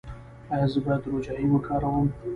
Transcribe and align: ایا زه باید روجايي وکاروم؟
ایا 0.53 0.67
زه 0.73 0.79
باید 0.85 1.07
روجايي 1.11 1.47
وکاروم؟ 1.49 2.07